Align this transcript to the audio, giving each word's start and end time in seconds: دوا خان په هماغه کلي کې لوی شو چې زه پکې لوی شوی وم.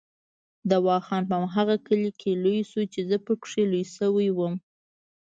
دوا 0.71 0.97
خان 1.05 1.23
په 1.29 1.35
هماغه 1.41 1.75
کلي 1.87 2.11
کې 2.21 2.31
لوی 2.43 2.59
شو 2.69 2.81
چې 2.93 2.99
زه 3.09 3.17
پکې 3.25 3.63
لوی 3.71 3.83
شوی 3.95 4.29
وم. 4.33 4.55